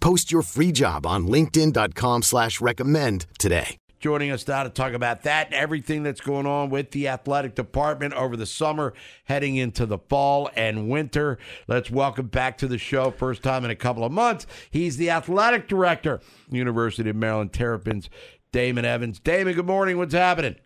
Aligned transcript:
Post 0.00 0.32
your 0.32 0.42
free 0.42 0.72
job 0.72 1.06
on 1.06 1.26
linkedin.com 1.26 2.22
slash 2.22 2.60
recommend 2.60 3.26
today. 3.38 3.76
Joining 4.00 4.30
us 4.30 4.48
now 4.48 4.62
to 4.62 4.70
talk 4.70 4.94
about 4.94 5.24
that 5.24 5.48
and 5.48 5.54
everything 5.54 6.02
that's 6.02 6.22
going 6.22 6.46
on 6.46 6.70
with 6.70 6.92
the 6.92 7.08
athletic 7.08 7.54
department 7.54 8.14
over 8.14 8.34
the 8.34 8.46
summer, 8.46 8.94
heading 9.24 9.56
into 9.56 9.84
the 9.84 9.98
fall 9.98 10.48
and 10.56 10.88
winter. 10.88 11.36
Let's 11.68 11.90
welcome 11.90 12.28
back 12.28 12.56
to 12.58 12.66
the 12.66 12.78
show, 12.78 13.10
first 13.10 13.42
time 13.42 13.62
in 13.62 13.70
a 13.70 13.76
couple 13.76 14.02
of 14.02 14.10
months. 14.10 14.46
He's 14.70 14.96
the 14.96 15.10
athletic 15.10 15.68
director, 15.68 16.20
University 16.48 17.10
of 17.10 17.16
Maryland 17.16 17.52
Terrapins, 17.52 18.08
Damon 18.52 18.86
Evans. 18.86 19.20
Damon, 19.20 19.52
good 19.52 19.66
morning. 19.66 19.98
What's 19.98 20.14
happening? 20.14 20.56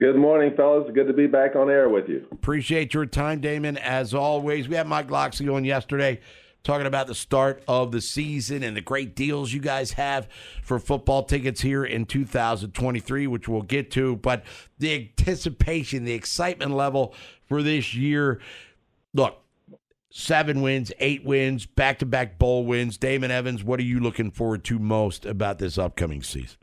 Good 0.00 0.16
morning, 0.16 0.54
fellas. 0.56 0.90
Good 0.92 1.06
to 1.06 1.14
be 1.14 1.28
back 1.28 1.54
on 1.54 1.70
air 1.70 1.88
with 1.88 2.08
you. 2.08 2.26
Appreciate 2.32 2.92
your 2.92 3.06
time, 3.06 3.40
Damon, 3.40 3.78
as 3.78 4.12
always. 4.12 4.68
We 4.68 4.74
had 4.74 4.88
Mike 4.88 5.08
Locksley 5.08 5.48
on 5.48 5.64
yesterday 5.64 6.20
talking 6.66 6.86
about 6.86 7.06
the 7.06 7.14
start 7.14 7.62
of 7.68 7.92
the 7.92 8.00
season 8.00 8.62
and 8.62 8.76
the 8.76 8.80
great 8.80 9.14
deals 9.14 9.52
you 9.52 9.60
guys 9.60 9.92
have 9.92 10.28
for 10.62 10.78
football 10.78 11.22
tickets 11.22 11.60
here 11.60 11.84
in 11.84 12.04
2023, 12.04 13.26
which 13.28 13.48
we'll 13.48 13.62
get 13.62 13.90
to. 13.92 14.16
But 14.16 14.42
the 14.78 14.94
anticipation, 14.94 16.04
the 16.04 16.12
excitement 16.12 16.72
level 16.72 17.14
for 17.46 17.62
this 17.62 17.94
year 17.94 18.40
look, 19.14 19.38
seven 20.10 20.60
wins, 20.60 20.92
eight 20.98 21.24
wins, 21.24 21.66
back 21.66 22.00
to 22.00 22.06
back 22.06 22.38
bowl 22.38 22.66
wins. 22.66 22.98
Damon 22.98 23.30
Evans, 23.30 23.62
what 23.62 23.80
are 23.80 23.84
you 23.84 24.00
looking 24.00 24.30
forward 24.30 24.64
to 24.64 24.78
most 24.78 25.24
about 25.24 25.58
this 25.58 25.78
upcoming 25.78 26.22
season? 26.22 26.58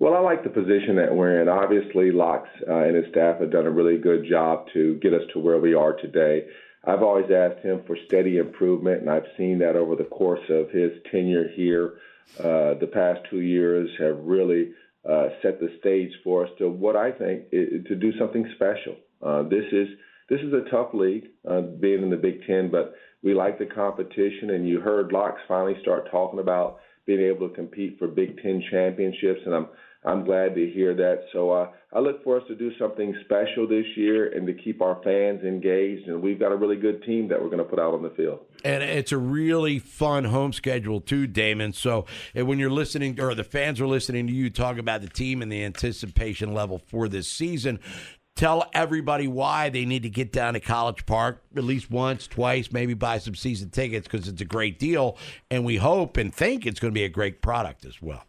Well, 0.00 0.14
I 0.14 0.20
like 0.20 0.44
the 0.44 0.50
position 0.50 0.96
that 0.96 1.14
we're 1.14 1.42
in. 1.42 1.48
Obviously, 1.48 2.12
Locks 2.12 2.48
uh, 2.68 2.76
and 2.76 2.94
his 2.96 3.06
staff 3.10 3.40
have 3.40 3.50
done 3.50 3.66
a 3.66 3.70
really 3.70 3.98
good 3.98 4.26
job 4.28 4.66
to 4.72 4.94
get 5.02 5.12
us 5.12 5.22
to 5.34 5.40
where 5.40 5.58
we 5.58 5.74
are 5.74 5.92
today. 5.92 6.46
I've 6.84 7.02
always 7.02 7.30
asked 7.30 7.64
him 7.64 7.82
for 7.86 7.96
steady 8.06 8.38
improvement, 8.38 9.00
and 9.00 9.10
I've 9.10 9.26
seen 9.36 9.58
that 9.58 9.76
over 9.76 9.96
the 9.96 10.04
course 10.04 10.44
of 10.48 10.70
his 10.70 10.92
tenure 11.10 11.48
here. 11.54 11.94
Uh, 12.38 12.74
the 12.74 12.90
past 12.92 13.20
two 13.30 13.40
years 13.40 13.90
have 13.98 14.18
really 14.18 14.72
uh, 15.08 15.28
set 15.42 15.60
the 15.60 15.76
stage 15.80 16.12
for 16.22 16.44
us 16.44 16.50
to 16.58 16.68
what 16.68 16.96
I 16.96 17.10
think 17.12 17.44
is, 17.52 17.84
to 17.86 17.94
do 17.94 18.12
something 18.18 18.48
special. 18.54 18.96
Uh, 19.22 19.42
this 19.44 19.64
is 19.72 19.88
this 20.28 20.40
is 20.40 20.52
a 20.52 20.70
tough 20.70 20.92
league, 20.92 21.28
uh, 21.48 21.62
being 21.62 22.02
in 22.02 22.10
the 22.10 22.16
Big 22.16 22.46
Ten, 22.46 22.70
but 22.70 22.94
we 23.22 23.32
like 23.32 23.58
the 23.58 23.66
competition. 23.66 24.50
And 24.50 24.68
you 24.68 24.80
heard 24.80 25.10
Locks 25.10 25.40
finally 25.48 25.76
start 25.80 26.10
talking 26.10 26.38
about 26.38 26.80
being 27.08 27.22
able 27.22 27.48
to 27.48 27.54
compete 27.54 27.98
for 27.98 28.06
Big 28.06 28.40
Ten 28.40 28.62
championships, 28.70 29.40
and 29.46 29.54
I'm 29.54 29.68
I'm 30.04 30.24
glad 30.24 30.54
to 30.54 30.70
hear 30.70 30.94
that. 30.94 31.24
So 31.32 31.50
uh, 31.50 31.70
I 31.92 31.98
look 31.98 32.22
for 32.22 32.40
us 32.40 32.46
to 32.46 32.54
do 32.54 32.70
something 32.78 33.14
special 33.24 33.66
this 33.66 33.84
year 33.96 34.32
and 34.32 34.46
to 34.46 34.54
keep 34.54 34.80
our 34.80 35.00
fans 35.02 35.42
engaged. 35.42 36.06
And 36.06 36.22
we've 36.22 36.38
got 36.38 36.52
a 36.52 36.56
really 36.56 36.76
good 36.76 37.02
team 37.02 37.26
that 37.28 37.42
we're 37.42 37.48
going 37.48 37.58
to 37.58 37.64
put 37.64 37.80
out 37.80 37.94
on 37.94 38.02
the 38.02 38.10
field. 38.10 38.38
And 38.64 38.82
it's 38.82 39.10
a 39.10 39.18
really 39.18 39.80
fun 39.80 40.24
home 40.24 40.52
schedule 40.52 41.00
too, 41.00 41.26
Damon. 41.26 41.72
So 41.72 42.06
when 42.34 42.60
you're 42.60 42.70
listening, 42.70 43.20
or 43.20 43.34
the 43.34 43.42
fans 43.42 43.80
are 43.80 43.88
listening 43.88 44.28
to 44.28 44.32
you 44.32 44.50
talk 44.50 44.78
about 44.78 45.00
the 45.00 45.08
team 45.08 45.42
and 45.42 45.50
the 45.50 45.64
anticipation 45.64 46.54
level 46.54 46.78
for 46.78 47.08
this 47.08 47.26
season, 47.26 47.80
tell 48.38 48.64
everybody 48.72 49.26
why 49.26 49.68
they 49.68 49.84
need 49.84 50.04
to 50.04 50.08
get 50.08 50.32
down 50.32 50.54
to 50.54 50.60
College 50.60 51.04
Park 51.06 51.42
at 51.56 51.64
least 51.64 51.90
once, 51.90 52.28
twice, 52.28 52.70
maybe 52.70 52.94
buy 52.94 53.18
some 53.18 53.34
season 53.34 53.70
tickets 53.70 54.06
because 54.08 54.28
it's 54.28 54.40
a 54.40 54.46
great 54.46 54.78
deal. 54.78 55.18
And 55.50 55.64
we 55.64 55.76
hope 55.76 56.16
and 56.16 56.32
think 56.32 56.64
it's 56.64 56.78
going 56.78 56.92
to 56.92 56.94
be 56.94 57.04
a 57.04 57.08
great 57.08 57.42
product 57.42 57.84
as 57.84 58.00
well. 58.00 58.24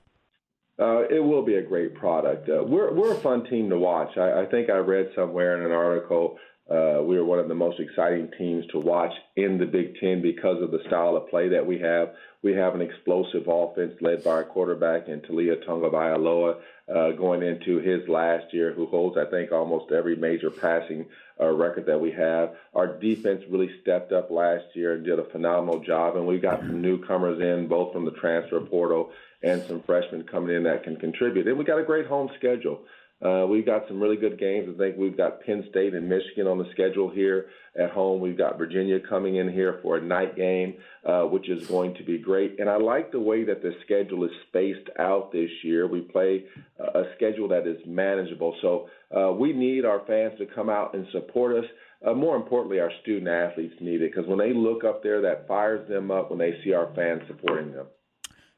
Uh, 0.80 1.03
it 1.09 1.19
will 1.19 1.44
be 1.44 1.56
a 1.56 1.62
great 1.62 1.94
product. 1.94 2.50
Uh, 2.50 2.64
we're 2.64 2.94
we're 2.94 3.12
a 3.12 3.19
fun 3.19 3.44
team 3.50 3.69
to 3.69 3.78
watch. 3.78 4.18
I, 4.18 4.44
I 4.44 4.46
think 4.46 4.69
I 4.69 4.78
read 4.78 5.09
somewhere 5.14 5.59
in 5.59 5.66
an 5.66 5.74
article 5.74 6.38
uh, 6.69 7.02
we 7.02 7.18
are 7.18 7.25
one 7.25 7.40
of 7.40 7.47
the 7.47 7.56
most 7.56 7.80
exciting 7.80 8.30
teams 8.38 8.66
to 8.68 8.80
watch 8.80 9.12
in 9.35 9.57
the 9.57 9.66
Big 9.66 9.96
Ten 10.00 10.22
because 10.22 10.62
of 10.62 10.69
the 10.69 10.84
style 10.88 11.18
of 11.18 11.28
play 11.30 11.50
that 11.50 11.66
we 11.66 11.80
have. 11.80 12.09
We 12.44 12.53
have 12.53 12.75
an 12.75 12.81
explosive 12.81 13.47
offense 13.47 13.94
led 14.02 14.24
by 14.24 14.31
our 14.31 14.44
quarterback 14.44 15.07
and 15.07 15.24
Taulia 15.24 15.66
Tagovailoa 15.66 16.57
uh, 16.88 17.12
going 17.12 17.41
into 17.41 17.80
his 17.80 18.07
last 18.07 18.53
year, 18.53 18.72
who 18.72 18.85
holds, 18.85 19.18
I 19.18 19.25
think, 19.30 19.52
almost 19.52 19.91
every 19.91 20.16
major 20.16 20.52
passing 20.52 21.06
uh, 21.40 21.47
record 21.47 21.88
that 21.88 22.00
we 22.00 22.12
have. 22.12 22.52
Our 22.75 23.00
defense 23.00 23.44
really 23.50 23.69
stepped 23.81 24.12
up 24.12 24.30
last 24.30 24.66
year 24.75 24.94
and 24.94 25.03
did 25.03 25.18
a 25.18 25.30
phenomenal 25.31 25.80
job, 25.80 26.18
and 26.18 26.28
we've 26.28 26.41
got 26.41 26.59
some 26.59 26.81
newcomers 26.81 27.41
in, 27.41 27.68
both 27.68 27.94
from 27.94 28.06
the 28.06 28.12
transfer 28.12 28.59
portal 28.59 29.12
and 29.41 29.63
some 29.63 29.81
freshmen 29.84 30.24
coming 30.24 30.56
in 30.56 30.63
that 30.63 30.84
can 30.84 30.97
contribute. 30.97 31.47
And 31.47 31.57
we 31.57 31.66
got 31.66 31.80
a 31.80 31.84
great 31.84 32.06
home 32.06 32.30
schedule. 32.38 32.81
Uh, 33.22 33.46
we've 33.46 33.66
got 33.66 33.85
some 33.88 34.00
really 34.02 34.16
good 34.16 34.40
games. 34.40 34.74
I 34.74 34.78
think 34.78 34.97
we've 34.97 35.18
got 35.18 35.41
Penn 35.41 35.66
State 35.69 35.94
and 35.94 36.07
Michigan 36.07 36.47
on 36.47 36.57
the 36.57 36.69
schedule 36.72 37.09
here 37.09 37.47
at 37.78 37.91
home. 37.91 38.22
We've 38.22 38.38
got 38.38 38.57
Virginia 38.57 38.97
coming 39.00 39.35
in 39.35 39.52
here 39.52 39.80
for 39.81 39.97
a 39.97 40.02
night 40.02 40.38
game, 40.38 40.75
uh, 41.06 41.24
which 41.24 41.50
is 41.50 41.68
going 41.68 41.96
to 41.96 42.03
be 42.03 42.18
great. 42.18 42.59
And 42.59 42.69
I 42.69 42.78
like 42.78 43.12
the 43.12 43.19
way 43.19 43.44
that 43.44 43.62
the 43.62 43.74
schedule 43.84 44.24
is 44.24 44.31
spaced 44.47 44.90
out 44.97 45.34
this 45.34 45.50
year. 45.63 45.85
We 45.85 46.02
play 46.02 46.46
a 46.80 47.03
schedule 47.18 47.50
that 47.50 47.68
is 47.68 47.78
manageable. 47.85 48.56
So 48.62 48.90
uh, 49.16 49.34
we 49.34 49.51
need 49.51 49.84
our 49.84 50.01
fans 50.07 50.38
to 50.40 50.46
come 50.46 50.69
out 50.69 50.96
and 50.96 51.06
support 51.12 51.57
us. 51.57 51.69
Uh, 52.06 52.13
more 52.13 52.38
importantly, 52.38 52.80
our 52.80 52.91
student 53.01 53.28
athletes 53.28 53.75
need 53.81 54.01
it 54.01 54.13
because 54.13 54.30
when 54.30 54.40
they 54.40 54.53
look 54.53 54.86
up 54.86 55.03
there, 55.03 55.22
that 55.22 55.46
fires 55.46 55.86
them 55.90 56.09
up 56.09 56.30
when 56.30 56.40
they 56.40 56.53
see 56.63 56.72
our 56.72 56.90
fans 56.96 57.22
supporting 57.28 57.74
them. 57.74 57.88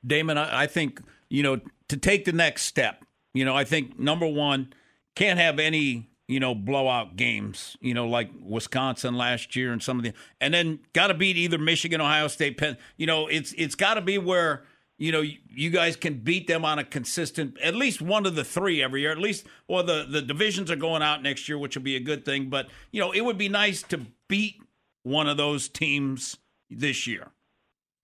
Damon, 0.05 0.37
I 0.37 0.67
think, 0.67 1.01
you 1.29 1.41
know, 1.41 1.59
to 1.87 1.97
take 1.97 2.25
the 2.25 2.31
next 2.31 2.63
step, 2.63 3.03
you 3.33 3.45
know, 3.45 3.55
I 3.55 3.63
think 3.63 3.99
number 3.99 4.27
one, 4.27 4.73
can't 5.15 5.39
have 5.39 5.59
any, 5.59 6.09
you 6.27 6.39
know, 6.39 6.55
blowout 6.55 7.15
games, 7.15 7.77
you 7.81 7.93
know, 7.93 8.07
like 8.07 8.29
Wisconsin 8.41 9.15
last 9.15 9.55
year 9.55 9.71
and 9.71 9.81
some 9.81 9.97
of 9.97 10.03
the, 10.03 10.13
and 10.39 10.53
then 10.53 10.79
got 10.93 11.07
to 11.07 11.13
beat 11.13 11.37
either 11.37 11.57
Michigan, 11.57 12.01
Ohio 12.01 12.27
State, 12.27 12.57
Penn. 12.57 12.77
You 12.97 13.07
know, 13.07 13.27
it's 13.27 13.53
it's 13.53 13.75
got 13.75 13.95
to 13.95 14.01
be 14.01 14.17
where 14.17 14.63
you 14.97 15.11
know 15.11 15.21
you 15.21 15.69
guys 15.69 15.95
can 15.95 16.19
beat 16.19 16.47
them 16.47 16.63
on 16.63 16.79
a 16.79 16.83
consistent, 16.83 17.57
at 17.59 17.75
least 17.75 18.01
one 18.01 18.25
of 18.25 18.35
the 18.35 18.43
three 18.43 18.81
every 18.81 19.01
year. 19.01 19.11
At 19.11 19.17
least, 19.17 19.45
or 19.67 19.83
the 19.83 20.05
the 20.09 20.21
divisions 20.21 20.71
are 20.71 20.75
going 20.77 21.01
out 21.01 21.21
next 21.21 21.49
year, 21.49 21.57
which 21.57 21.75
will 21.75 21.83
be 21.83 21.95
a 21.95 22.01
good 22.01 22.23
thing. 22.23 22.49
But 22.49 22.69
you 22.91 23.01
know, 23.01 23.11
it 23.11 23.21
would 23.21 23.37
be 23.37 23.49
nice 23.49 23.83
to 23.83 24.05
beat 24.27 24.61
one 25.03 25.27
of 25.27 25.37
those 25.37 25.67
teams 25.67 26.37
this 26.69 27.07
year. 27.07 27.31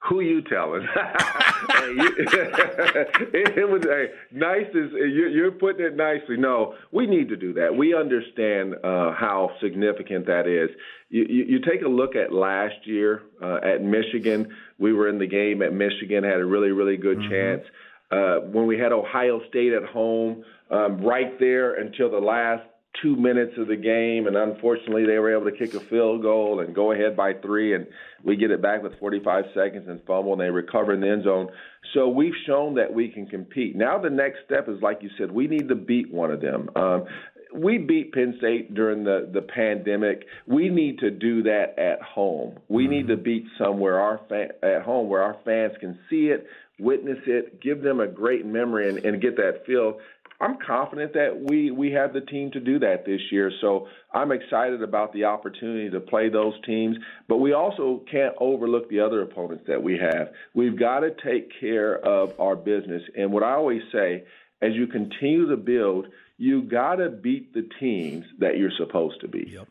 Who 0.10 0.22
you 0.22 0.42
telling? 0.42 0.88
it 1.70 3.70
was 3.70 3.84
hey, 3.84 4.08
nice. 4.32 4.68
Is 4.74 4.92
you're 4.94 5.52
putting 5.52 5.86
it 5.86 5.96
nicely. 5.96 6.38
No, 6.38 6.76
we 6.92 7.08
need 7.08 7.30
to 7.30 7.36
do 7.36 7.54
that. 7.54 7.76
We 7.76 7.94
understand 7.94 8.76
uh, 8.84 9.14
how 9.14 9.52
significant 9.62 10.26
that 10.28 10.48
is. 10.48 10.70
You, 11.10 11.26
you, 11.28 11.46
you, 11.46 11.60
take 11.60 11.82
a 11.82 11.88
look 11.88 12.16
at 12.16 12.32
last 12.32 12.76
year 12.86 13.24
uh, 13.42 13.60
at 13.64 13.82
Michigan. 13.82 14.48
We 14.78 14.94
were 14.94 15.10
in 15.10 15.20
the 15.20 15.28
game 15.28 15.62
at 15.62 15.74
Michigan, 15.74 16.24
had 16.24 16.40
a 16.40 16.46
really 16.46 16.72
really 16.72 16.98
good 16.98 17.18
mm-hmm. 17.18 17.32
chance. 17.32 17.64
Uh, 18.10 18.48
when 18.52 18.68
we 18.68 18.78
had 18.78 18.92
Ohio 18.92 19.42
State 19.50 19.74
at 19.74 19.84
home, 19.84 20.44
um, 20.72 21.02
right 21.02 21.38
there 21.40 21.76
until 21.76 22.10
the 22.10 22.20
last 22.20 22.64
two 23.02 23.16
minutes 23.16 23.54
of 23.58 23.68
the 23.68 23.76
game, 23.76 24.28
and 24.28 24.36
unfortunately, 24.36 25.06
they 25.06 25.20
were 25.20 25.36
able 25.36 25.50
to 25.50 25.58
kick 25.58 25.74
a 25.74 25.80
field 25.80 26.22
goal 26.22 26.60
and 26.60 26.74
go 26.74 26.92
ahead 26.92 27.16
by 27.16 27.34
three, 27.34 27.74
and 27.76 27.88
we 28.24 28.36
get 28.36 28.52
it 28.52 28.62
back 28.62 28.84
with 28.84 28.98
45 29.00 29.46
seconds 29.54 29.88
and 29.88 30.00
fumble, 30.06 30.34
and 30.34 30.42
they 30.42 30.50
recover 30.50 30.94
in 30.94 31.02
the 31.02 31.10
end 31.10 31.24
zone. 31.24 31.50
So 31.94 32.08
we've 32.10 32.34
shown 32.46 32.76
that 32.76 32.94
we 32.94 33.10
can 33.10 33.28
compete. 33.28 33.76
Now 33.76 33.98
the 33.98 34.10
next 34.10 34.40
step 34.46 34.68
is, 34.68 34.82
like 34.82 35.00
you 35.02 35.10
said, 35.18 35.32
we 35.32 35.48
need 35.48 35.70
to 35.70 35.76
beat 35.76 36.14
one 36.14 36.32
of 36.32 36.42
them. 36.42 36.70
Um, 36.76 37.06
we 37.54 37.78
beat 37.78 38.14
Penn 38.14 38.36
State 38.40 38.74
during 38.74 39.04
the, 39.04 39.30
the 39.34 39.42
pandemic. 39.42 40.26
We 40.46 40.70
need 40.70 41.00
to 41.00 41.10
do 41.12 41.44
that 41.44 41.78
at 41.78 42.02
home. 42.02 42.60
We 42.68 42.88
need 42.88 43.08
to 43.08 43.18
beat 43.18 43.46
somewhere 43.58 44.00
our 44.00 44.20
at 44.64 44.82
home 44.84 45.10
where 45.10 45.22
our 45.22 45.38
fans 45.46 45.74
can 45.80 45.98
see 46.10 46.28
it, 46.28 46.46
witness 46.80 47.20
it, 47.26 47.62
give 47.62 47.82
them 47.82 48.00
a 48.00 48.08
great 48.08 48.46
memory, 48.46 48.90
and, 48.90 48.98
and 49.00 49.22
get 49.22 49.38
that 49.38 49.66
feel 49.66 50.00
I'm 50.40 50.58
confident 50.66 51.14
that 51.14 51.50
we 51.50 51.72
we 51.72 51.92
have 51.94 52.14
the 52.14 52.22
team 52.22 52.52
to 52.52 52.60
do 52.60 52.78
that 52.80 53.06
this 53.06 53.22
year. 53.32 53.52
So 53.60 53.88
I'm 54.14 54.32
excited 54.32 54.84
about 54.84 55.12
the 55.12 55.24
opportunity 55.24 55.90
to 55.90 56.00
play 56.00 56.30
those 56.30 56.54
teams, 56.66 56.98
but 57.28 57.38
we 57.38 57.54
also 57.54 58.04
can't 58.12 58.36
overlook 58.40 58.88
the 58.90 59.00
other 59.00 59.24
opponents 59.24 59.64
that 59.68 59.82
we 59.82 59.98
have. 59.98 60.30
We've 60.54 60.78
got 60.78 61.00
to 61.00 61.16
take 61.26 61.52
care 61.60 61.98
of 61.98 62.40
our 62.40 62.56
business. 62.56 63.02
And 63.18 63.32
what 63.32 63.42
I 63.42 63.54
always 63.54 63.82
say, 63.92 64.26
as 64.62 64.74
you 64.74 64.86
continue 64.86 65.50
to 65.50 65.58
build, 65.58 66.08
you 66.38 66.62
got 66.62 66.98
to 66.98 67.10
beat 67.10 67.54
the 67.54 67.68
teams 67.80 68.26
that 68.38 68.58
you're 68.58 68.72
supposed 68.78 69.22
to 69.22 69.28
beat. 69.28 69.50
Yep. 69.50 69.68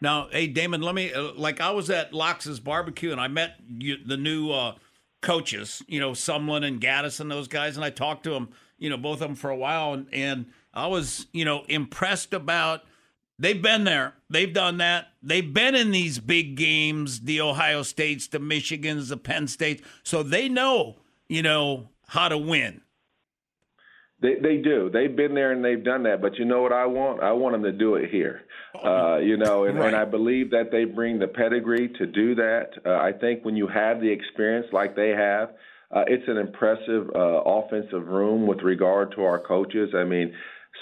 Now, 0.00 0.28
hey 0.32 0.48
Damon, 0.48 0.82
let 0.82 0.96
me 0.96 1.12
uh, 1.12 1.32
like 1.36 1.60
I 1.60 1.70
was 1.70 1.90
at 1.90 2.12
Locks's 2.12 2.58
barbecue 2.58 3.12
and 3.12 3.20
I 3.20 3.28
met 3.28 3.54
you, 3.68 3.98
the 4.04 4.16
new 4.16 4.50
uh, 4.50 4.74
coaches, 5.20 5.82
you 5.86 6.00
know, 6.00 6.10
Sumlin 6.10 6.64
and 6.64 6.80
Gattis 6.80 7.20
and 7.20 7.30
those 7.30 7.46
guys, 7.46 7.76
and 7.76 7.84
I 7.84 7.90
talked 7.90 8.24
to 8.24 8.30
them, 8.30 8.48
you 8.78 8.88
know, 8.90 8.96
both 8.96 9.20
of 9.20 9.28
them 9.28 9.34
for 9.34 9.50
a 9.50 9.56
while, 9.56 9.92
and, 9.92 10.06
and 10.12 10.46
I 10.72 10.86
was, 10.86 11.26
you 11.32 11.44
know, 11.44 11.64
impressed 11.68 12.32
about. 12.32 12.82
They've 13.40 13.60
been 13.62 13.84
there. 13.84 14.14
They've 14.28 14.52
done 14.52 14.78
that. 14.78 15.08
They've 15.22 15.52
been 15.54 15.74
in 15.76 15.92
these 15.92 16.18
big 16.18 16.56
games, 16.56 17.20
the 17.20 17.40
Ohio 17.40 17.82
States, 17.82 18.26
the 18.26 18.38
Michigans, 18.38 19.10
the 19.10 19.16
Penn 19.16 19.46
States. 19.46 19.82
So 20.02 20.22
they 20.24 20.48
know, 20.48 20.96
you 21.28 21.42
know, 21.42 21.90
how 22.08 22.28
to 22.28 22.36
win. 22.38 22.80
They 24.20 24.34
they 24.42 24.56
do. 24.56 24.90
They've 24.92 25.14
been 25.14 25.34
there 25.34 25.52
and 25.52 25.64
they've 25.64 25.82
done 25.84 26.02
that. 26.02 26.20
But 26.20 26.36
you 26.36 26.44
know 26.44 26.60
what 26.60 26.72
I 26.72 26.86
want? 26.86 27.22
I 27.22 27.32
want 27.32 27.54
them 27.54 27.62
to 27.62 27.72
do 27.72 27.94
it 27.94 28.10
here. 28.10 28.42
Uh, 28.74 29.18
you 29.18 29.36
know, 29.36 29.64
and, 29.64 29.78
Right. 29.78 29.86
and 29.88 29.96
I 29.96 30.04
believe 30.04 30.50
that 30.50 30.70
they 30.72 30.84
bring 30.84 31.20
the 31.20 31.28
pedigree 31.28 31.88
to 31.98 32.06
do 32.06 32.34
that. 32.34 32.70
Uh, 32.84 32.96
I 32.96 33.12
think 33.12 33.44
when 33.44 33.54
you 33.56 33.68
have 33.68 34.00
the 34.00 34.10
experience 34.10 34.66
like 34.72 34.96
they 34.96 35.10
have, 35.10 35.50
uh, 35.90 36.04
it's 36.06 36.28
an 36.28 36.36
impressive 36.36 37.08
uh, 37.14 37.42
offensive 37.44 38.06
room 38.08 38.46
with 38.46 38.58
regard 38.62 39.12
to 39.16 39.22
our 39.22 39.38
coaches. 39.38 39.90
I 39.96 40.04
mean, 40.04 40.34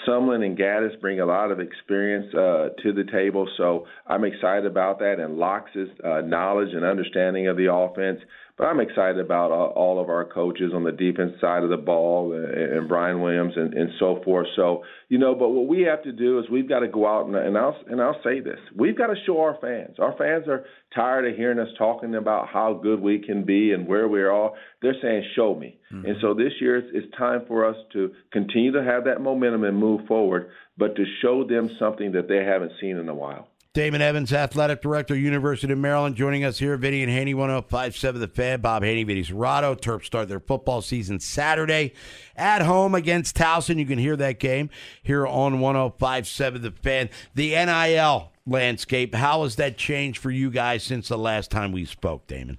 Sumlin 0.07 0.45
and 0.45 0.57
Gattis 0.57 0.99
bring 0.99 1.19
a 1.19 1.25
lot 1.25 1.51
of 1.51 1.59
experience 1.59 2.33
uh, 2.33 2.69
to 2.83 2.93
the 2.93 3.05
table, 3.11 3.47
so 3.57 3.85
I'm 4.05 4.23
excited 4.25 4.65
about 4.65 4.99
that. 4.99 5.19
And 5.19 5.37
Locks's 5.37 5.89
uh, 6.03 6.21
knowledge 6.21 6.73
and 6.73 6.83
understanding 6.83 7.47
of 7.47 7.57
the 7.57 7.71
offense. 7.73 8.19
But 8.57 8.65
I'm 8.65 8.79
excited 8.79 9.19
about 9.19 9.51
uh, 9.51 9.71
all 9.73 10.01
of 10.01 10.09
our 10.09 10.25
coaches 10.25 10.71
on 10.73 10.83
the 10.83 10.91
defense 10.91 11.33
side 11.39 11.63
of 11.63 11.69
the 11.69 11.77
ball 11.77 12.33
and, 12.33 12.45
and 12.45 12.87
Brian 12.87 13.21
Williams 13.21 13.53
and, 13.55 13.73
and 13.75 13.91
so 13.99 14.19
forth. 14.25 14.47
So 14.55 14.83
you 15.09 15.19
know, 15.19 15.35
but 15.35 15.49
what 15.49 15.67
we 15.67 15.83
have 15.83 16.01
to 16.03 16.11
do 16.11 16.39
is 16.39 16.45
we've 16.49 16.67
got 16.67 16.79
to 16.79 16.87
go 16.87 17.05
out 17.05 17.27
and, 17.27 17.35
and 17.35 17.55
I'll 17.55 17.77
and 17.87 18.01
I'll 18.01 18.19
say 18.23 18.39
this: 18.39 18.59
we've 18.75 18.97
got 18.97 19.07
to 19.07 19.15
show 19.25 19.41
our 19.41 19.57
fans. 19.61 19.97
Our 19.99 20.17
fans 20.17 20.47
are 20.47 20.65
tired 20.95 21.29
of 21.29 21.37
hearing 21.37 21.59
us 21.59 21.69
talking 21.77 22.15
about 22.15 22.47
how 22.47 22.73
good 22.81 22.99
we 22.99 23.19
can 23.19 23.45
be 23.45 23.73
and 23.73 23.87
where 23.87 24.07
we 24.07 24.21
are. 24.21 24.31
All. 24.31 24.55
They're 24.81 24.95
saying, 25.01 25.23
"Show 25.35 25.53
me." 25.53 25.77
And 25.89 26.17
so 26.19 26.33
this 26.33 26.53
year 26.59 26.77
it's, 26.77 26.89
it's 26.93 27.17
time 27.17 27.43
for 27.47 27.65
us 27.65 27.77
to 27.93 28.11
continue 28.31 28.71
to 28.71 28.83
have 28.83 29.05
that 29.05 29.21
momentum 29.21 29.63
and 29.63 29.77
move 29.77 30.07
forward, 30.07 30.49
but 30.77 30.95
to 30.95 31.05
show 31.21 31.45
them 31.45 31.69
something 31.79 32.13
that 32.13 32.27
they 32.27 32.43
haven't 32.43 32.73
seen 32.81 32.97
in 32.97 33.07
a 33.07 33.15
while. 33.15 33.47
Damon 33.77 34.01
Evans, 34.01 34.33
Athletic 34.33 34.81
Director, 34.81 35.15
University 35.15 35.71
of 35.71 35.77
Maryland, 35.77 36.15
joining 36.15 36.43
us 36.43 36.57
here. 36.57 36.75
Vinny 36.77 37.03
and 37.03 37.11
Haynie, 37.11 37.35
1057 37.35 38.19
The 38.19 38.27
Fan. 38.27 38.59
Bob 38.59 38.81
Haynie, 38.81 39.03
Vinny 39.03 39.21
Cerrato. 39.21 39.79
Terps 39.79 40.05
start 40.05 40.27
their 40.29 40.39
football 40.39 40.81
season 40.81 41.19
Saturday 41.19 41.93
at 42.35 42.63
home 42.63 42.95
against 42.95 43.37
Towson. 43.37 43.77
You 43.77 43.85
can 43.85 43.99
hear 43.99 44.15
that 44.15 44.39
game 44.39 44.71
here 45.03 45.27
on 45.27 45.59
1057 45.59 46.63
The 46.63 46.71
Fan. 46.71 47.11
The 47.35 47.49
NIL 47.49 48.31
landscape, 48.47 49.13
how 49.13 49.43
has 49.43 49.57
that 49.57 49.77
changed 49.77 50.17
for 50.17 50.31
you 50.31 50.49
guys 50.49 50.81
since 50.81 51.07
the 51.07 51.17
last 51.19 51.51
time 51.51 51.71
we 51.71 51.85
spoke, 51.85 52.25
Damon? 52.25 52.57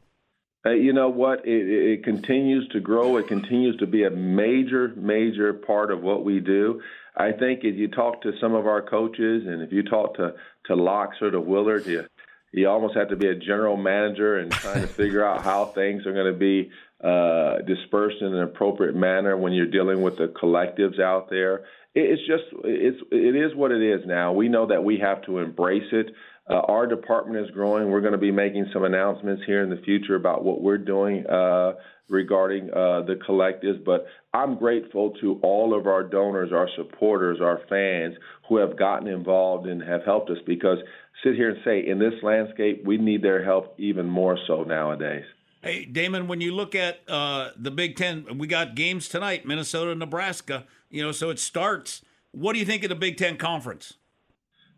You 0.66 0.92
know 0.92 1.08
what? 1.08 1.40
It 1.44 1.66
it 1.68 2.04
continues 2.04 2.68
to 2.68 2.80
grow. 2.80 3.16
It 3.16 3.26
continues 3.26 3.76
to 3.78 3.86
be 3.86 4.04
a 4.04 4.10
major, 4.10 4.92
major 4.96 5.52
part 5.52 5.90
of 5.90 6.02
what 6.02 6.24
we 6.24 6.38
do. 6.38 6.80
I 7.18 7.32
think 7.32 7.64
if 7.64 7.76
you 7.76 7.88
talk 7.88 8.22
to 8.22 8.32
some 8.40 8.54
of 8.54 8.66
our 8.66 8.80
coaches, 8.80 9.44
and 9.46 9.60
if 9.60 9.72
you 9.72 9.82
talk 9.82 10.16
to 10.16 10.34
to 10.66 10.74
Locks 10.76 11.16
or 11.20 11.30
to 11.30 11.40
Willard, 11.40 11.86
you 11.86 12.06
you 12.52 12.68
almost 12.68 12.96
have 12.96 13.08
to 13.08 13.16
be 13.16 13.28
a 13.28 13.34
general 13.34 13.76
manager 13.76 14.38
and 14.38 14.50
trying 14.50 14.80
to 14.80 14.86
figure 14.86 15.24
out 15.24 15.42
how 15.42 15.66
things 15.66 16.06
are 16.06 16.12
going 16.12 16.32
to 16.32 16.38
be 16.38 16.70
uh, 17.02 17.58
dispersed 17.66 18.22
in 18.22 18.34
an 18.34 18.42
appropriate 18.42 18.94
manner 18.94 19.36
when 19.36 19.52
you're 19.52 19.66
dealing 19.66 20.00
with 20.00 20.16
the 20.16 20.28
collectives 20.28 21.00
out 21.00 21.28
there. 21.28 21.64
It, 21.94 22.18
it's 22.18 22.26
just 22.26 22.44
it's 22.64 22.98
it 23.10 23.36
is 23.36 23.54
what 23.54 23.72
it 23.72 23.82
is 23.82 24.06
now. 24.06 24.32
We 24.32 24.48
know 24.48 24.66
that 24.66 24.84
we 24.84 24.98
have 24.98 25.22
to 25.22 25.38
embrace 25.38 25.90
it. 25.92 26.12
Uh, 26.48 26.60
our 26.68 26.86
department 26.86 27.44
is 27.44 27.50
growing. 27.50 27.90
We're 27.90 28.00
going 28.00 28.12
to 28.12 28.18
be 28.18 28.30
making 28.30 28.66
some 28.72 28.84
announcements 28.84 29.42
here 29.46 29.62
in 29.62 29.70
the 29.70 29.82
future 29.84 30.14
about 30.14 30.44
what 30.44 30.62
we're 30.62 30.78
doing 30.78 31.26
uh, 31.26 31.74
regarding 32.08 32.70
uh, 32.70 33.02
the 33.02 33.18
collectives. 33.28 33.84
But 33.84 34.06
I'm 34.32 34.58
grateful 34.58 35.10
to 35.20 35.38
all 35.42 35.78
of 35.78 35.86
our 35.86 36.02
donors, 36.02 36.50
our 36.52 36.68
supporters, 36.76 37.40
our 37.42 37.60
fans 37.68 38.14
who 38.48 38.56
have 38.56 38.78
gotten 38.78 39.08
involved 39.08 39.66
and 39.66 39.82
have 39.82 40.04
helped 40.04 40.30
us 40.30 40.38
because 40.46 40.78
sit 41.22 41.34
here 41.34 41.50
and 41.50 41.58
say 41.64 41.86
in 41.86 41.98
this 41.98 42.14
landscape, 42.22 42.82
we 42.84 42.96
need 42.96 43.22
their 43.22 43.44
help 43.44 43.74
even 43.78 44.06
more 44.06 44.38
so 44.46 44.62
nowadays. 44.62 45.24
Hey, 45.60 45.84
Damon, 45.84 46.28
when 46.28 46.40
you 46.40 46.54
look 46.54 46.74
at 46.74 47.00
uh, 47.08 47.50
the 47.56 47.70
Big 47.70 47.96
Ten, 47.96 48.38
we 48.38 48.46
got 48.46 48.74
games 48.74 49.08
tonight, 49.08 49.44
Minnesota, 49.44 49.94
Nebraska. 49.94 50.64
You 50.88 51.02
know, 51.02 51.12
so 51.12 51.30
it 51.30 51.38
starts. 51.38 52.02
What 52.30 52.52
do 52.52 52.58
you 52.58 52.64
think 52.64 52.84
of 52.84 52.88
the 52.88 52.94
Big 52.94 53.16
Ten 53.16 53.36
conference? 53.36 53.94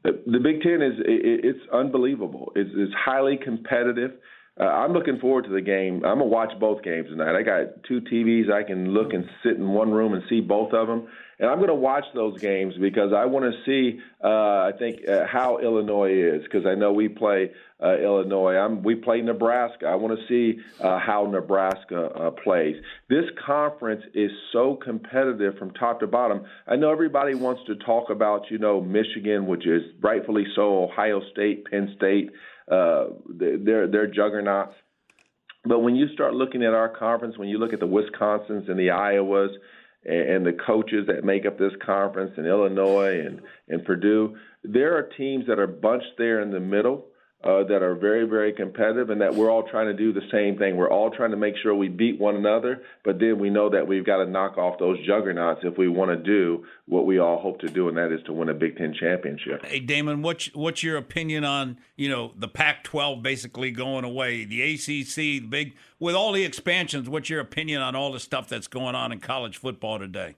The, 0.02 0.38
Big 0.42 0.62
Ten 0.62 0.80
is 0.82 0.98
it, 1.00 1.44
it's 1.44 1.72
unbelievable. 1.72 2.52
It's, 2.56 2.70
it's 2.74 2.94
highly 2.94 3.36
competitive. 3.42 4.12
Uh, 4.60 4.64
I'm 4.64 4.92
looking 4.92 5.18
forward 5.18 5.44
to 5.44 5.50
the 5.50 5.62
game. 5.62 6.04
I'm 6.04 6.18
gonna 6.18 6.26
watch 6.26 6.52
both 6.60 6.82
games 6.82 7.08
tonight. 7.08 7.34
I 7.34 7.42
got 7.42 7.82
two 7.88 8.02
TVs. 8.02 8.52
I 8.52 8.62
can 8.62 8.92
look 8.92 9.14
and 9.14 9.24
sit 9.42 9.56
in 9.56 9.68
one 9.68 9.90
room 9.90 10.12
and 10.12 10.22
see 10.28 10.40
both 10.40 10.74
of 10.74 10.86
them, 10.86 11.08
and 11.38 11.48
I'm 11.48 11.60
gonna 11.60 11.74
watch 11.74 12.04
those 12.14 12.38
games 12.38 12.74
because 12.78 13.14
I 13.14 13.24
want 13.24 13.46
to 13.46 13.52
see. 13.64 14.00
Uh, 14.22 14.28
I 14.28 14.72
think 14.78 15.08
uh, 15.08 15.26
how 15.26 15.58
Illinois 15.58 16.12
is 16.12 16.42
because 16.42 16.66
I 16.66 16.74
know 16.74 16.92
we 16.92 17.08
play 17.08 17.52
uh, 17.82 17.96
Illinois. 17.96 18.56
I'm, 18.56 18.82
we 18.82 18.96
play 18.96 19.22
Nebraska. 19.22 19.86
I 19.86 19.94
want 19.94 20.18
to 20.18 20.26
see 20.28 20.60
uh, 20.78 20.98
how 20.98 21.24
Nebraska 21.24 22.10
uh, 22.14 22.30
plays. 22.30 22.76
This 23.08 23.24
conference 23.46 24.02
is 24.12 24.30
so 24.52 24.76
competitive 24.76 25.56
from 25.58 25.70
top 25.70 26.00
to 26.00 26.06
bottom. 26.06 26.44
I 26.66 26.76
know 26.76 26.92
everybody 26.92 27.34
wants 27.34 27.62
to 27.68 27.76
talk 27.76 28.10
about, 28.10 28.50
you 28.50 28.58
know, 28.58 28.82
Michigan, 28.82 29.46
which 29.46 29.66
is 29.66 29.82
rightfully 30.02 30.44
so, 30.54 30.84
Ohio 30.84 31.22
State, 31.32 31.64
Penn 31.70 31.94
State. 31.96 32.30
Uh, 32.70 33.06
they're 33.28 33.88
they're 33.88 34.06
juggernauts. 34.06 34.74
But 35.64 35.80
when 35.80 35.94
you 35.94 36.08
start 36.14 36.34
looking 36.34 36.62
at 36.62 36.72
our 36.72 36.88
conference, 36.88 37.36
when 37.36 37.48
you 37.48 37.58
look 37.58 37.72
at 37.72 37.80
the 37.80 37.86
Wisconsins 37.86 38.70
and 38.70 38.78
the 38.78 38.88
Iowas 38.88 39.50
and, 40.04 40.30
and 40.30 40.46
the 40.46 40.56
coaches 40.66 41.06
that 41.08 41.24
make 41.24 41.44
up 41.44 41.58
this 41.58 41.72
conference, 41.84 42.32
and 42.36 42.46
Illinois 42.46 43.20
and 43.20 43.40
and 43.68 43.84
Purdue, 43.84 44.36
there 44.62 44.96
are 44.96 45.02
teams 45.02 45.46
that 45.48 45.58
are 45.58 45.66
bunched 45.66 46.16
there 46.16 46.40
in 46.40 46.50
the 46.50 46.60
middle 46.60 47.09
uh, 47.42 47.64
that 47.64 47.82
are 47.82 47.94
very, 47.94 48.28
very 48.28 48.52
competitive, 48.52 49.08
and 49.08 49.20
that 49.22 49.34
we're 49.34 49.50
all 49.50 49.62
trying 49.62 49.86
to 49.86 49.94
do 49.94 50.12
the 50.12 50.20
same 50.30 50.58
thing. 50.58 50.76
We're 50.76 50.90
all 50.90 51.10
trying 51.10 51.30
to 51.30 51.38
make 51.38 51.54
sure 51.62 51.74
we 51.74 51.88
beat 51.88 52.20
one 52.20 52.36
another, 52.36 52.82
but 53.02 53.18
then 53.18 53.38
we 53.38 53.48
know 53.48 53.70
that 53.70 53.86
we've 53.86 54.04
got 54.04 54.18
to 54.18 54.26
knock 54.26 54.58
off 54.58 54.78
those 54.78 54.98
juggernauts 55.06 55.60
if 55.62 55.78
we 55.78 55.88
want 55.88 56.10
to 56.10 56.16
do 56.16 56.66
what 56.86 57.06
we 57.06 57.18
all 57.18 57.40
hope 57.40 57.58
to 57.60 57.68
do, 57.68 57.88
and 57.88 57.96
that 57.96 58.12
is 58.12 58.22
to 58.26 58.34
win 58.34 58.50
a 58.50 58.54
Big 58.54 58.76
Ten 58.76 58.92
championship. 58.92 59.64
Hey, 59.64 59.80
Damon, 59.80 60.20
what's 60.20 60.54
what's 60.54 60.82
your 60.82 60.98
opinion 60.98 61.44
on 61.44 61.78
you 61.96 62.10
know 62.10 62.32
the 62.36 62.48
Pac-12 62.48 63.22
basically 63.22 63.70
going 63.70 64.04
away, 64.04 64.44
the 64.44 64.74
ACC, 64.74 65.14
the 65.14 65.40
big 65.40 65.74
with 65.98 66.14
all 66.14 66.32
the 66.32 66.44
expansions? 66.44 67.08
What's 67.08 67.30
your 67.30 67.40
opinion 67.40 67.80
on 67.80 67.96
all 67.96 68.12
the 68.12 68.20
stuff 68.20 68.50
that's 68.50 68.68
going 68.68 68.94
on 68.94 69.12
in 69.12 69.20
college 69.20 69.56
football 69.56 69.98
today? 69.98 70.36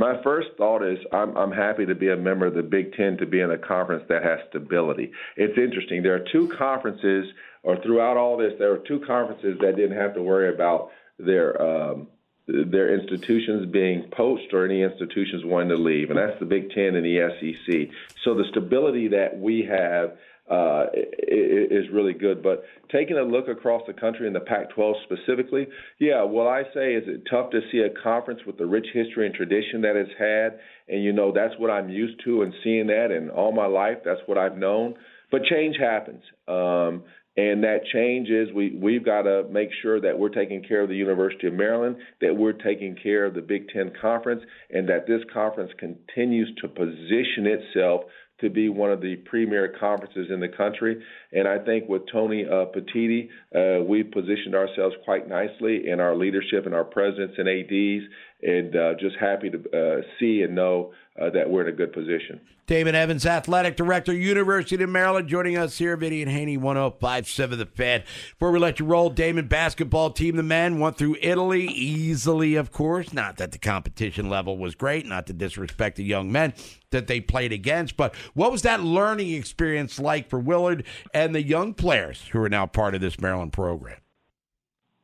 My 0.00 0.14
first 0.22 0.48
thought 0.56 0.82
is 0.82 0.96
I'm, 1.12 1.36
I'm 1.36 1.52
happy 1.52 1.84
to 1.84 1.94
be 1.94 2.08
a 2.08 2.16
member 2.16 2.46
of 2.46 2.54
the 2.54 2.62
Big 2.62 2.94
Ten 2.94 3.18
to 3.18 3.26
be 3.26 3.40
in 3.40 3.50
a 3.50 3.58
conference 3.58 4.02
that 4.08 4.22
has 4.22 4.38
stability. 4.48 5.12
It's 5.36 5.58
interesting. 5.58 6.02
There 6.02 6.14
are 6.14 6.24
two 6.32 6.48
conferences, 6.48 7.26
or 7.62 7.76
throughout 7.82 8.16
all 8.16 8.38
this, 8.38 8.54
there 8.58 8.72
are 8.72 8.78
two 8.78 9.00
conferences 9.06 9.58
that 9.60 9.76
didn't 9.76 9.98
have 9.98 10.14
to 10.14 10.22
worry 10.22 10.54
about 10.54 10.88
their 11.18 11.60
um, 11.60 12.08
their 12.46 12.98
institutions 12.98 13.70
being 13.70 14.08
poached 14.10 14.54
or 14.54 14.64
any 14.64 14.82
institutions 14.82 15.44
wanting 15.44 15.68
to 15.68 15.76
leave, 15.76 16.08
and 16.08 16.18
that's 16.18 16.40
the 16.40 16.46
Big 16.46 16.70
Ten 16.70 16.96
and 16.96 17.04
the 17.04 17.28
SEC. 17.38 17.94
So 18.24 18.32
the 18.34 18.44
stability 18.50 19.08
that 19.08 19.38
we 19.38 19.68
have 19.70 20.16
uh, 20.50 20.86
is 20.94 21.86
really 21.92 22.12
good. 22.12 22.42
But 22.42 22.64
taking 22.90 23.16
a 23.16 23.22
look 23.22 23.48
across 23.48 23.82
the 23.86 23.92
country 23.92 24.26
in 24.26 24.32
the 24.32 24.40
Pac-12 24.40 24.94
specifically, 25.04 25.68
yeah, 25.98 26.24
what 26.24 26.48
I 26.48 26.64
say 26.74 26.94
is 26.94 27.04
it 27.06 27.22
tough 27.30 27.50
to 27.50 27.60
see 27.70 27.78
a 27.78 28.02
conference 28.02 28.40
with 28.46 28.58
the 28.58 28.66
rich 28.66 28.86
history 28.92 29.26
and 29.26 29.34
tradition 29.34 29.82
that 29.82 29.94
it's 29.96 30.10
had, 30.18 30.58
and 30.88 31.04
you 31.04 31.12
know 31.12 31.32
that's 31.32 31.54
what 31.58 31.70
I'm 31.70 31.88
used 31.88 32.20
to 32.24 32.42
and 32.42 32.52
seeing 32.64 32.88
that, 32.88 33.10
and 33.10 33.30
all 33.30 33.52
my 33.52 33.66
life 33.66 33.98
that's 34.04 34.20
what 34.26 34.38
I've 34.38 34.58
known. 34.58 34.94
But 35.30 35.44
change 35.44 35.76
happens. 35.78 36.22
Um, 36.48 37.04
and 37.36 37.62
that 37.62 37.84
change 37.92 38.28
is 38.28 38.52
we, 38.52 38.76
we've 38.76 39.04
got 39.04 39.22
to 39.22 39.44
make 39.50 39.70
sure 39.82 40.00
that 40.00 40.18
we're 40.18 40.30
taking 40.30 40.64
care 40.64 40.82
of 40.82 40.88
the 40.88 40.96
University 40.96 41.46
of 41.46 41.54
Maryland, 41.54 41.96
that 42.20 42.36
we're 42.36 42.52
taking 42.52 42.96
care 43.00 43.24
of 43.24 43.34
the 43.34 43.40
Big 43.40 43.68
Ten 43.68 43.92
Conference, 44.00 44.42
and 44.68 44.88
that 44.88 45.06
this 45.06 45.20
conference 45.32 45.70
continues 45.78 46.52
to 46.60 46.68
position 46.68 47.46
itself 47.46 48.02
to 48.40 48.50
be 48.50 48.68
one 48.68 48.90
of 48.90 49.00
the 49.00 49.16
premier 49.16 49.74
conferences 49.78 50.28
in 50.30 50.40
the 50.40 50.48
country. 50.48 51.02
And 51.32 51.46
I 51.46 51.58
think 51.58 51.88
with 51.88 52.02
Tony 52.10 52.44
uh, 52.44 52.66
Petitti, 52.66 53.28
uh, 53.54 53.84
we've 53.84 54.10
positioned 54.10 54.54
ourselves 54.54 54.94
quite 55.04 55.28
nicely 55.28 55.88
in 55.88 56.00
our 56.00 56.16
leadership 56.16 56.66
and 56.66 56.74
our 56.74 56.84
presidents 56.84 57.34
and 57.38 57.48
ADs, 57.48 58.04
and 58.42 58.76
uh, 58.76 58.94
just 58.98 59.16
happy 59.20 59.50
to 59.50 59.58
uh, 59.58 60.02
see 60.18 60.42
and 60.42 60.54
know 60.54 60.92
uh, 61.20 61.30
that 61.30 61.48
we're 61.48 61.62
in 61.62 61.68
a 61.68 61.76
good 61.76 61.92
position. 61.92 62.40
Damon 62.66 62.94
Evans, 62.94 63.26
Athletic 63.26 63.76
Director, 63.76 64.12
University 64.12 64.82
of 64.82 64.88
Maryland, 64.88 65.28
joining 65.28 65.58
us 65.58 65.76
here, 65.76 65.96
Vinny 65.96 66.22
and 66.22 66.30
Haynie, 66.30 66.56
1057 66.56 67.58
The 67.58 67.66
Fan. 67.66 68.04
Before 68.30 68.52
we 68.52 68.60
let 68.60 68.78
you 68.78 68.86
roll, 68.86 69.10
Damon 69.10 69.48
basketball 69.48 70.10
team, 70.10 70.36
the 70.36 70.44
men, 70.44 70.78
went 70.78 70.96
through 70.96 71.16
Italy 71.20 71.66
easily, 71.66 72.54
of 72.54 72.70
course. 72.70 73.12
Not 73.12 73.38
that 73.38 73.50
the 73.50 73.58
competition 73.58 74.30
level 74.30 74.56
was 74.56 74.76
great, 74.76 75.04
not 75.04 75.26
to 75.26 75.32
disrespect 75.32 75.96
the 75.96 76.04
young 76.04 76.30
men 76.30 76.54
that 76.90 77.06
they 77.06 77.20
played 77.20 77.52
against, 77.52 77.96
but 77.96 78.14
what 78.34 78.52
was 78.52 78.62
that 78.62 78.82
learning 78.82 79.32
experience 79.32 79.98
like 79.98 80.28
for 80.28 80.38
Willard 80.38 80.84
and 81.14 81.34
the 81.34 81.42
young 81.42 81.74
players 81.74 82.28
who 82.32 82.42
are 82.42 82.48
now 82.48 82.66
part 82.66 82.94
of 82.94 83.00
this 83.00 83.20
Maryland 83.20 83.52
program? 83.52 83.98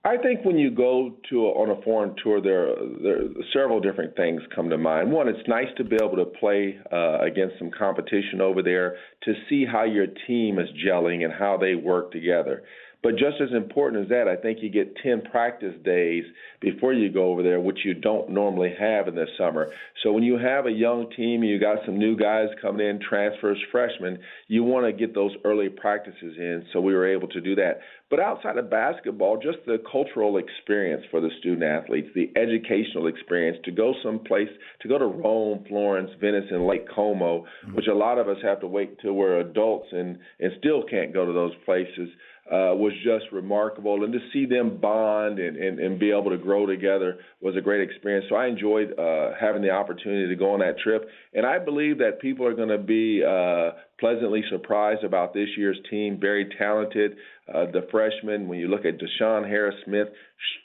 I 0.07 0.17
think 0.17 0.45
when 0.45 0.57
you 0.57 0.71
go 0.71 1.17
to 1.31 1.47
a, 1.47 1.49
on 1.49 1.71
a 1.71 1.83
foreign 1.83 2.15
tour, 2.23 2.41
there, 2.41 2.77
there 3.03 3.23
several 3.53 3.81
different 3.81 4.15
things 4.15 4.41
come 4.55 4.71
to 4.71 4.79
mind. 4.79 5.11
One, 5.11 5.27
it's 5.27 5.49
nice 5.49 5.67
to 5.79 5.85
be 5.85 5.97
able 5.97 6.15
to 6.15 6.27
play 6.27 6.79
uh, 6.93 7.19
against 7.23 7.59
some 7.59 7.73
competition 7.77 8.41
over 8.41 8.63
there 8.63 8.97
to 9.25 9.35
see 9.49 9.65
how 9.67 9.83
your 9.83 10.07
team 10.29 10.61
is 10.61 10.69
gelling 10.87 11.25
and 11.25 11.33
how 11.33 11.57
they 11.57 11.75
work 11.75 12.13
together. 12.13 12.63
But 13.07 13.19
just 13.19 13.41
as 13.41 13.53
important 13.53 14.03
as 14.03 14.09
that, 14.09 14.27
I 14.27 14.35
think 14.35 14.59
you 14.63 14.69
get 14.69 14.97
10 14.97 15.31
practice 15.31 15.75
days 15.85 16.25
before 16.61 16.93
you 16.93 17.09
go 17.09 17.31
over 17.31 17.41
there, 17.41 17.61
which 17.61 17.85
you 17.85 17.95
don't 17.95 18.31
normally 18.31 18.75
have 18.81 19.07
in 19.07 19.15
the 19.15 19.27
summer. 19.39 19.71
So 20.03 20.11
when 20.11 20.25
you 20.25 20.37
have 20.39 20.67
a 20.67 20.73
young 20.73 21.09
team, 21.17 21.45
you 21.45 21.61
got 21.61 21.79
some 21.87 22.01
new 22.01 22.17
guys 22.17 22.49
coming 22.61 22.85
in, 22.85 22.99
transfers, 22.99 23.63
freshmen, 23.71 24.19
you 24.49 24.65
want 24.65 24.87
to 24.87 24.93
get 24.93 25.15
those 25.15 25.31
early 25.45 25.69
practices 25.69 26.35
in. 26.37 26.67
So 26.73 26.81
we 26.81 26.95
were 26.95 27.07
able 27.07 27.29
to 27.29 27.41
do 27.41 27.55
that. 27.55 27.79
But 28.09 28.21
outside 28.21 28.57
of 28.57 28.71
basketball, 28.71 29.37
just 29.37 29.59
the 29.67 29.83
cultural 29.91 30.39
experience 30.39 31.03
for 31.11 31.21
the 31.21 31.31
student 31.41 31.65
athletes, 31.65 32.09
the 32.15 32.31
educational 32.37 33.09
experience 33.09 33.59
to 33.65 33.73
go 33.73 33.95
someplace, 34.03 34.49
to 34.83 34.89
go 34.89 34.97
to 34.97 35.07
Rome, 35.07 35.65
Florence, 35.69 36.11
Venice, 36.21 36.47
and 36.51 36.67
Lake 36.67 36.87
Como, 36.95 37.45
which 37.75 37.89
a 37.89 37.95
lot 37.95 38.19
of 38.19 38.29
us 38.29 38.37
have 38.45 38.61
to 38.61 38.69
wait 38.69 39.01
till 39.01 39.15
we're 39.15 39.41
adults 39.41 39.89
and, 39.91 40.19
and 40.39 40.53
still 40.59 40.85
can't 40.85 41.13
go 41.13 41.27
to 41.27 41.33
those 41.33 41.53
places 41.65 42.09
uh, 42.47 42.71
was 42.79 42.93
just 43.03 43.25
remarkable. 43.33 44.05
And 44.05 44.13
to 44.13 44.21
see 44.33 44.47
them 44.47 44.79
bond 44.81 45.41
and, 45.41 45.57
and, 45.57 45.81
and 45.81 45.99
be 45.99 46.11
able 46.11 46.31
to 46.31 46.37
grow 46.37 46.65
together 46.65 47.19
was 47.41 47.57
a 47.57 47.61
great 47.61 47.81
experience. 47.81 48.27
So 48.29 48.37
I 48.37 48.47
enjoyed 48.47 48.97
uh, 48.97 49.33
having 49.41 49.63
the 49.63 49.71
opportunity 49.71 50.29
to 50.29 50.37
go 50.37 50.53
on 50.53 50.61
that 50.61 50.79
trip. 50.79 51.09
And 51.35 51.45
I 51.45 51.59
believe 51.59 51.99
that 51.99 52.21
people 52.21 52.47
are 52.47 52.55
going 52.55 52.69
to 52.69 52.79
be 52.79 53.25
uh, 53.25 53.73
pleasantly 53.99 54.43
surprised 54.51 55.05
about 55.05 55.33
this 55.33 55.49
year's 55.57 55.79
team. 55.91 56.19
Very 56.21 56.49
talented. 56.59 57.17
Uh, 57.53 57.67
the 57.67 57.87
freshmen, 57.91 58.49
when 58.49 58.59
you 58.59 58.69
look 58.69 58.85
at 58.85 58.99
DeShawn 58.99 59.49
Harris 59.49 59.77
Smith, 59.85 60.09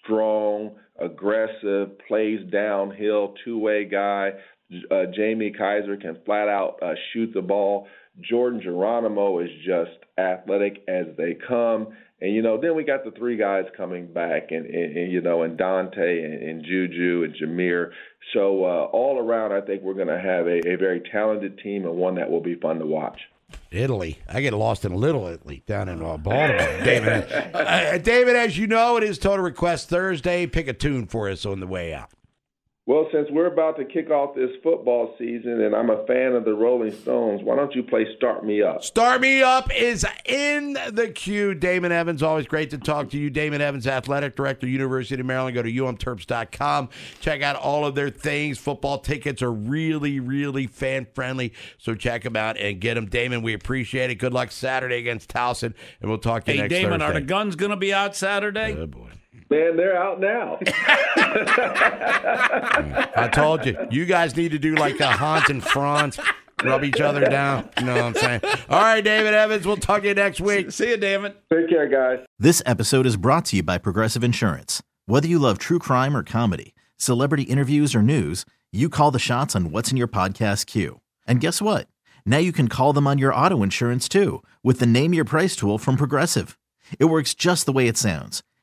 strong, 0.04 0.76
aggressive, 1.00 1.98
plays 2.08 2.40
downhill, 2.52 3.36
two 3.46 3.58
way 3.60 3.86
guy. 3.86 4.32
Uh, 4.90 5.06
Jamie 5.14 5.52
Kaiser 5.52 5.98
can 5.98 6.18
flat 6.26 6.48
out 6.48 6.80
uh, 6.82 6.94
shoot 7.12 7.32
the 7.34 7.42
ball. 7.42 7.88
Jordan 8.20 8.62
Geronimo 8.62 9.40
is 9.40 9.50
just 9.66 9.92
athletic 10.18 10.84
as 10.88 11.06
they 11.18 11.36
come. 11.48 11.88
And 12.22 12.36
you 12.36 12.42
know, 12.42 12.60
then 12.62 12.76
we 12.76 12.84
got 12.84 13.04
the 13.04 13.12
three 13.12 13.36
guys 13.36 13.66
coming 13.76 14.06
back, 14.06 14.52
and, 14.52 14.66
and, 14.68 14.98
and 14.98 15.12
you 15.12 15.22
know, 15.22 15.42
and 15.42 15.58
Donta 15.58 15.98
and, 15.98 16.44
and 16.44 16.64
Juju 16.64 17.24
and 17.24 17.36
Jahmir. 17.36 17.92
So 18.34 18.64
uh, 18.64 18.86
all 18.92 19.18
around, 19.18 19.54
I 19.54 19.62
think 19.62 19.82
we're 19.82 19.96
going 19.96 20.08
to 20.08 20.20
have 20.20 20.46
a, 20.46 20.74
a 20.74 20.78
very 20.78 21.02
talented 21.12 21.58
team 21.60 21.86
and 21.86 21.96
one 21.96 22.16
that 22.16 22.30
will 22.30 22.42
be 22.42 22.56
fun 22.56 22.78
to 22.80 22.86
watch. 22.86 23.20
Italy. 23.72 24.20
I 24.30 24.42
get 24.42 24.54
lost 24.54 24.86
in 24.86 24.94
Little 24.94 25.28
Italy 25.28 25.64
down 25.66 25.90
in 25.90 26.02
uh, 26.02 26.18
Baltimore. 26.18 26.84
David, 26.84 27.32
uh, 27.54 27.98
David, 27.98 28.36
as 28.36 28.58
you 28.58 28.68
know, 28.68 28.98
it 28.98 29.04
is 29.04 29.18
Total 29.18 29.44
Request 29.44 29.90
Thursday. 29.90 30.46
Pick 30.46 30.68
a 30.68 30.74
tune 30.74 31.08
for 31.08 31.30
us 31.30 31.46
on 31.46 31.60
the 31.60 31.68
way 31.68 31.94
out. 31.94 32.12
Well, 32.88 33.08
since 33.14 33.28
we're 33.30 33.46
about 33.46 33.78
to 33.78 33.86
kick 33.86 34.10
off 34.10 34.34
this 34.34 34.50
football 34.64 35.14
season 35.20 35.62
and 35.62 35.76
I'm 35.76 35.92
a 35.92 36.04
fan 36.08 36.34
of 36.34 36.46
the 36.46 36.56
Rolling 36.56 36.92
Stones, 36.92 37.44
why 37.44 37.56
don't 37.56 37.74
you 37.76 37.84
play 37.84 38.08
Start 38.18 38.44
Me 38.44 38.64
Up? 38.64 38.84
Start 38.84 39.22
Me 39.22 39.44
Up 39.44 39.72
is 39.74 40.04
in 40.26 40.74
the 40.92 41.12
queue. 41.14 41.54
Damon 41.54 41.92
Evans, 41.92 42.24
always 42.24 42.48
great 42.48 42.72
to 42.72 42.80
talk 42.80 43.12
to 43.12 43.20
you. 43.20 43.30
Damon 43.30 43.62
Evans, 43.62 43.86
Athletic 43.86 44.36
Director, 44.36 44.68
University 44.68 45.20
of 45.22 45.28
Maryland. 45.28 45.54
Go 45.54 45.62
to 45.62 45.72
umterps.com. 45.72 46.90
Check 47.20 47.44
out 47.44 47.56
all 47.56 47.86
of 47.86 47.94
their 47.94 48.10
things. 48.10 48.58
Football 48.58 48.98
tickets 48.98 49.44
are 49.44 49.54
really, 49.54 50.20
really 50.20 50.66
fan 50.66 51.06
friendly. 51.14 51.54
So 51.78 51.94
check 51.94 52.24
them 52.24 52.36
out 52.36 52.58
and 52.58 52.82
get 52.82 52.96
them. 52.96 53.06
Damon, 53.06 53.44
we 53.44 53.54
appreciate 53.54 54.10
it. 54.10 54.16
Good 54.16 54.34
luck 54.34 54.52
Saturday 54.52 54.98
against 54.98 55.30
Towson, 55.30 55.76
and 56.02 56.10
we'll 56.10 56.18
talk 56.18 56.46
to 56.46 56.52
you 56.52 56.58
hey, 56.58 56.64
next 56.64 56.74
Damon, 56.74 57.00
Thursday. 57.00 57.06
are 57.06 57.14
the 57.14 57.22
guns 57.22 57.56
going 57.56 57.72
to 57.72 57.78
be 57.78 57.94
out 57.94 58.16
Saturday? 58.16 58.74
Good 58.74 58.90
boy. 58.90 59.12
Man, 59.52 59.76
they're 59.76 60.02
out 60.02 60.22
now. 60.22 60.60
I 63.18 63.30
told 63.34 63.66
you. 63.66 63.78
You 63.92 64.06
guys 64.06 64.38
need 64.38 64.54
to 64.54 64.60
do 64.60 64.76
like 64.76 64.98
a 65.02 65.08
Hans 65.12 65.50
and 65.50 65.62
Franz. 65.62 66.18
Rub 66.64 66.86
each 66.86 67.02
other 67.02 67.20
down. 67.20 67.68
You 67.78 67.86
know 67.86 67.96
what 67.96 68.04
I'm 68.06 68.16
saying? 68.16 68.40
All 68.70 68.80
right, 68.80 69.02
David 69.02 69.34
Evans. 69.34 69.68
We'll 69.68 69.76
talk 69.76 70.04
to 70.04 70.08
you 70.08 70.14
next 70.14 70.40
week. 70.40 70.72
See 70.72 70.92
you, 70.92 70.96
David. 70.96 71.34
Take 71.52 71.68
care, 71.68 71.90
guys. 71.90 72.26
This 72.40 72.64
episode 72.66 73.06
is 73.06 73.18
brought 73.18 73.44
to 73.46 73.58
you 73.58 73.64
by 73.64 73.78
Progressive 73.78 74.24
Insurance. 74.24 74.82
Whether 75.06 75.28
you 75.28 75.38
love 75.38 75.58
true 75.58 75.80
crime 75.80 76.16
or 76.16 76.24
comedy, 76.24 76.74
celebrity 76.96 77.44
interviews 77.44 77.94
or 77.94 78.02
news, 78.02 78.46
you 78.72 78.88
call 78.88 79.12
the 79.12 79.20
shots 79.20 79.54
on 79.54 79.70
what's 79.72 79.92
in 79.92 79.98
your 79.98 80.08
podcast 80.08 80.66
queue. 80.66 81.02
And 81.28 81.42
guess 81.42 81.62
what? 81.62 81.90
Now 82.26 82.38
you 82.38 82.54
can 82.54 82.70
call 82.70 82.94
them 82.94 83.06
on 83.06 83.18
your 83.18 83.36
auto 83.36 83.64
insurance 83.64 84.08
too 84.08 84.44
with 84.64 84.80
the 84.80 84.86
Name 84.86 85.14
Your 85.14 85.26
Price 85.26 85.58
tool 85.58 85.78
from 85.78 85.98
Progressive. 85.98 86.58
It 87.00 87.06
works 87.06 87.34
just 87.34 87.66
the 87.66 87.74
way 87.74 87.90
it 87.90 87.98
sounds. 87.98 88.44